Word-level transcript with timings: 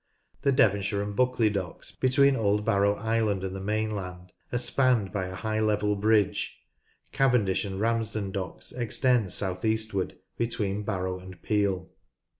The 0.41 0.51
Devonshire 0.51 1.03
and 1.03 1.15
Buccleugh 1.15 1.53
Docks 1.53 1.91
between 1.95 2.35
Old 2.35 2.65
Barrow 2.65 2.95
Island 2.95 3.43
and 3.43 3.55
the 3.55 3.59
mainland 3.61 4.31
are 4.51 4.57
spanned 4.57 5.11
by 5.11 5.27
a 5.27 5.35
high 5.35 5.59
level 5.59 5.95
bridge. 5.95 6.59
Furness 7.11 7.11
Abbey: 7.11 7.11
Sedilia 7.11 7.11
Cavendish 7.29 7.65
and 7.65 7.79
Ramsden 7.79 8.31
Docks 8.31 8.71
extend 8.71 9.31
south 9.31 9.63
eastward 9.63 10.17
between 10.39 10.81
Barrow 10.81 11.19
and 11.19 11.39
Piel. 11.43 11.89